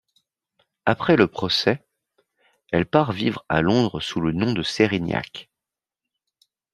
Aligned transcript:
Après 0.87 1.15
le 1.15 1.27
procès, 1.27 1.85
elle 2.71 2.87
part 2.87 3.11
vivre 3.11 3.45
à 3.49 3.61
Londres 3.61 3.99
sous 3.99 4.19
le 4.19 4.31
nom 4.31 4.51
de 4.51 4.61
de 4.61 4.63
Serignac. 4.63 5.51